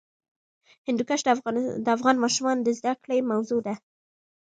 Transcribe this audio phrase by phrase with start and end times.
[0.87, 1.19] هندوکش
[1.85, 3.73] د افغان ماشومانو د زده کړې موضوع ده.